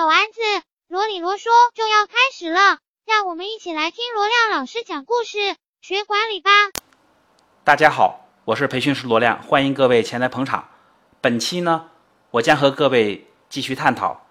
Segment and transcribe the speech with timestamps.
[0.00, 0.40] 小丸子，
[0.88, 6.50] 罗里罗说就要开始了，让我们一起来听罗亮老师讲故事，学管理吧。
[7.64, 10.70] 大家好，我是培训师罗亮，欢迎各位前来捧场。
[11.20, 11.90] 本期呢，
[12.30, 14.26] 我将和各位继续探讨，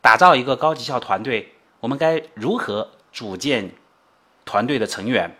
[0.00, 3.74] 打造一个高绩效团队，我们该如何组建
[4.44, 5.36] 团队的成员？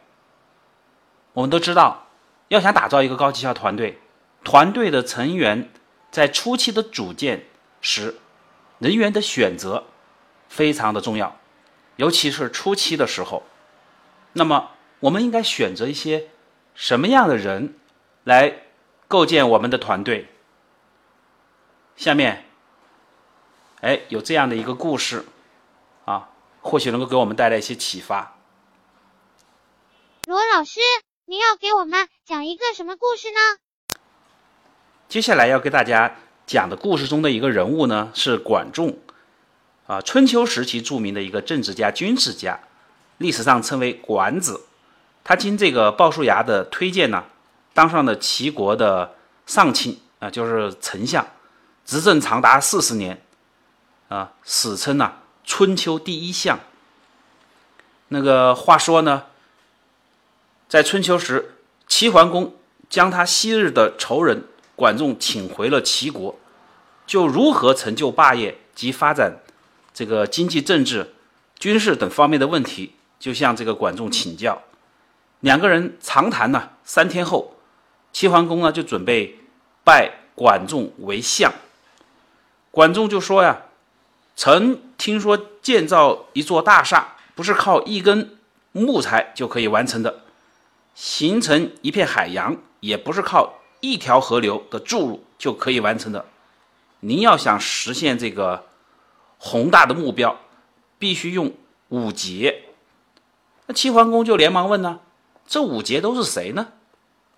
[1.34, 2.08] 我们都知道，
[2.48, 4.00] 要想打造一个高绩效团队，
[4.42, 5.70] 团队的成员
[6.10, 7.46] 在初期的组建
[7.80, 8.18] 时。
[8.78, 9.86] 人员的选择
[10.48, 11.36] 非常的重要，
[11.96, 13.42] 尤其是初期的时候。
[14.34, 14.70] 那么，
[15.00, 16.28] 我们应该选择一些
[16.74, 17.76] 什么样的人
[18.24, 18.62] 来
[19.08, 20.28] 构建我们的团队？
[21.96, 22.44] 下面，
[23.80, 25.24] 哎，有这样的一个故事
[26.04, 26.28] 啊，
[26.60, 28.36] 或许能够给我们带来一些启发。
[30.26, 30.78] 罗老师，
[31.24, 33.96] 您要给我们讲一个什么故事呢？
[35.08, 36.14] 接下来要给大家。
[36.48, 38.96] 讲的故事中的一个人物呢，是管仲，
[39.86, 42.58] 啊，春秋时期著名的一个政治家、军事家，
[43.18, 44.62] 历史上称为管子。
[45.22, 47.22] 他经这个鲍叔牙的推荐呢，
[47.74, 51.28] 当上了齐国的上卿，啊，就是丞相，
[51.84, 53.22] 执政长达四十年，
[54.08, 56.58] 啊，史称呢春秋第一相。
[58.08, 59.24] 那个话说呢，
[60.66, 62.56] 在春秋时，齐桓公
[62.88, 64.44] 将他昔日的仇人。
[64.78, 66.38] 管仲请回了齐国，
[67.04, 69.40] 就如何成就霸业及发展
[69.92, 71.14] 这个经济、政治、
[71.58, 74.62] 军事等方面的问题，就向这个管仲请教。
[75.40, 77.56] 两个人长谈呢，三天后，
[78.12, 79.40] 齐桓公呢就准备
[79.84, 81.52] 拜管仲为相。
[82.70, 83.62] 管仲就说呀
[84.36, 88.38] ：“臣听说建造一座大厦，不是靠一根
[88.70, 90.20] 木材就可以完成的；
[90.94, 96.26] 形成一片海洋，也不是靠。”一条河流的注入就可以完成的。
[97.00, 98.66] 您要想实现这个
[99.38, 100.38] 宏大的目标，
[100.98, 101.54] 必须用
[101.88, 102.64] 五节。
[103.66, 105.00] 那齐桓公就连忙问呢
[105.46, 106.72] ：“这五节都是谁呢？”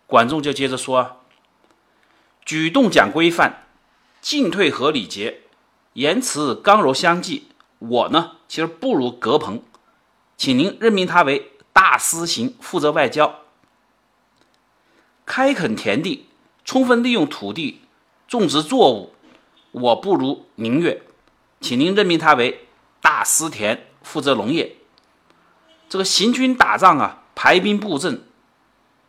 [0.07, 1.21] 管仲就接着说
[2.47, 3.67] ：“举动讲规范，
[4.23, 5.43] 进退合礼节，
[5.93, 7.49] 言辞刚柔相济。
[7.81, 9.63] 我呢，其实不如葛鹏，
[10.37, 13.41] 请您任命他为大司行，负责外交，
[15.27, 16.29] 开垦田地。”
[16.65, 17.81] 充分利用土地
[18.29, 19.13] 种植作物，
[19.73, 21.03] 我不如明月，
[21.61, 22.69] 请您任命他为
[23.01, 24.77] 大司田，负责农业。
[25.89, 28.23] 这个行军打仗啊，排兵布阵，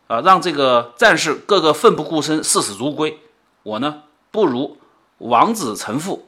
[0.08, 3.20] 啊，让这个战士个个奋不顾身，视死如归。
[3.62, 4.02] 我呢，
[4.32, 4.78] 不如
[5.18, 6.26] 王子成父，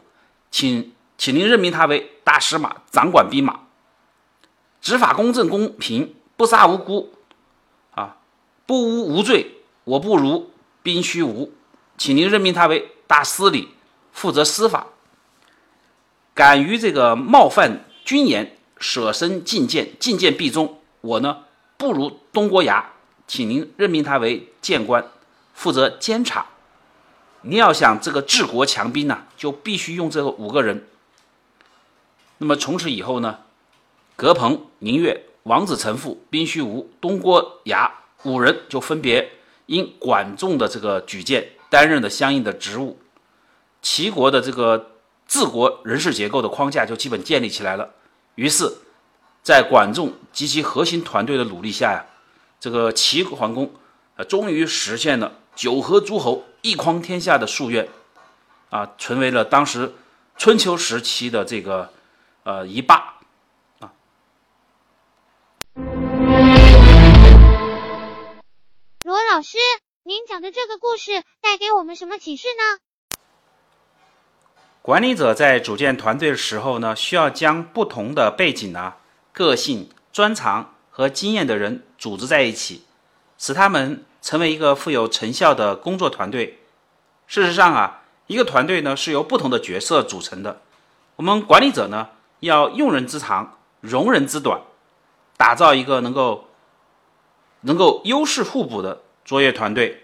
[0.51, 3.61] 请请您任命他为大司马，掌管兵马，
[4.81, 7.13] 执法公正公平，不杀无辜，
[7.97, 8.19] 啊，
[8.67, 9.63] 不诬无罪。
[9.83, 10.51] 我不如。
[10.85, 11.51] 宾虚无，
[11.97, 13.71] 请您任命他为大司礼，
[14.13, 14.89] 负责司法。
[16.35, 20.79] 敢于这个冒犯军言，舍身进谏，进谏必忠。
[21.01, 21.45] 我呢，
[21.79, 22.93] 不如东郭牙，
[23.27, 25.11] 请您任命他为谏官，
[25.55, 26.45] 负责监察。
[27.41, 30.87] 你要想这个治国强兵呢，就必须用这五个人。
[32.37, 33.39] 那么从此以后呢，
[34.17, 37.91] 葛鹏、宁越、王子成父、宾虚无、东郭牙
[38.25, 39.31] 五人就分别。
[39.67, 42.99] 因管仲的这个举荐，担任的相应的职务，
[43.81, 44.93] 齐国的这个
[45.27, 47.91] 治国人事结构的框架就基本建立起来了。
[48.35, 48.71] 于是，
[49.43, 52.05] 在管仲及其核心团队的努力下呀，
[52.61, 53.73] 这个齐桓公
[54.17, 57.89] 啊，终于实现了九合诸侯、一匡天下的夙愿，
[58.71, 59.93] 啊，成为了当时
[60.37, 61.91] 春秋时期的这个
[62.43, 63.15] 呃一霸。
[69.45, 69.59] 师，
[70.05, 72.79] 您讲的这个故事带给我们什么启示呢？
[74.81, 78.97] 管理者在组建团队的时候呢，需要将不同的背景啊、
[79.33, 82.85] 个性、专长和经验的人组织在一起，
[83.37, 86.59] 使他们成为一个富有成效的工作团队。
[87.27, 90.63] 事实上啊，一个团队呢是由不同的角色组成的。
[91.17, 92.09] 我们管理者呢
[92.41, 94.63] 要用人之长，容人之短，
[95.37, 96.49] 打造一个能够
[97.61, 99.03] 能够优势互补的。
[99.25, 100.03] 卓越团队，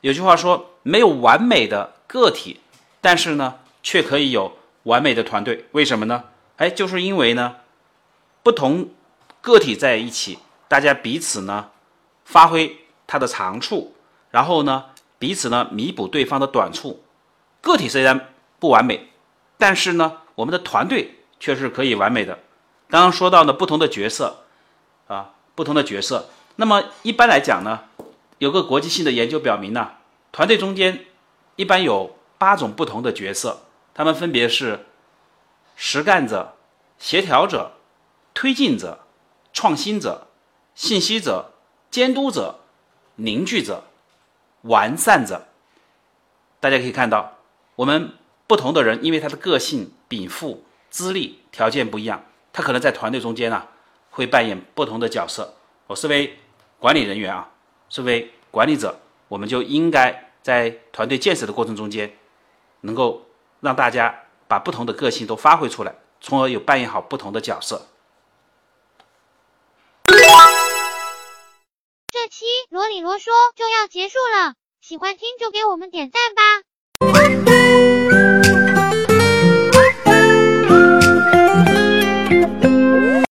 [0.00, 2.60] 有句话说，没有完美的个体，
[3.00, 5.66] 但是呢，却可以有完美的团队。
[5.72, 6.24] 为什么呢？
[6.56, 7.56] 哎，就是因为呢，
[8.42, 8.88] 不同
[9.40, 11.70] 个体在一起，大家彼此呢，
[12.24, 12.76] 发挥
[13.06, 13.94] 他的长处，
[14.30, 14.86] 然后呢，
[15.18, 17.04] 彼此呢，弥补对方的短处。
[17.60, 19.08] 个体虽然不完美，
[19.56, 22.38] 但是呢，我们的团队却是可以完美的。
[22.88, 24.44] 刚刚说到呢，不同的角色，
[25.06, 26.28] 啊，不同的角色。
[26.56, 27.80] 那么一般来讲呢？
[28.38, 29.92] 有个国际性的研究表明呢，
[30.32, 31.06] 团队中间
[31.56, 33.62] 一般有八种不同的角色，
[33.94, 34.86] 他们分别是
[35.74, 36.56] 实干者、
[36.98, 37.72] 协调者、
[38.34, 39.06] 推进者、
[39.52, 40.26] 创新者、
[40.74, 41.52] 信息者、
[41.90, 42.60] 监督者、
[43.14, 43.84] 凝聚者、
[44.62, 45.46] 完善者。
[46.60, 47.38] 大家可以看到，
[47.76, 48.12] 我们
[48.46, 53.66] 不同的人，因为他的个性、禀赋、资历、条件不一样，他可能在团队中间呢，
[54.10, 55.54] 会扮演不同的角色。
[55.86, 56.38] 我身为
[56.78, 57.48] 管理人员啊，
[57.88, 58.98] 身为管理者，
[59.28, 62.16] 我们就应该在团队建设的过程中间，
[62.82, 63.26] 能够
[63.60, 67.86] 让大家把不同的个性都发挥出来，从而有扮演好不同的角色。
[72.08, 77.65] 这期啰里啰嗦就要结束了，喜欢听就给我们点赞吧。